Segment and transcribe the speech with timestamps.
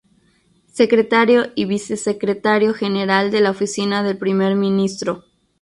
[0.73, 5.25] Secretario y Vicesecretario general de la Oficina del Primer Ministro.